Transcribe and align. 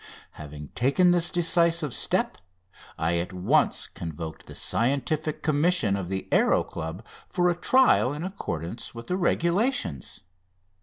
Having 0.31 0.69
taken 0.69 1.11
this 1.11 1.29
decisive 1.29 1.93
step 1.93 2.39
I 2.97 3.17
at 3.17 3.31
once 3.31 3.85
convoked 3.85 4.47
the 4.47 4.55
Scientific 4.55 5.43
Commission 5.43 5.95
of 5.95 6.09
the 6.09 6.27
Aéro 6.31 6.67
Club 6.67 7.05
for 7.29 7.51
a 7.51 7.55
trial 7.55 8.11
in 8.11 8.23
accordance 8.23 8.95
with 8.95 9.05
the 9.05 9.15
regulations. 9.15 10.21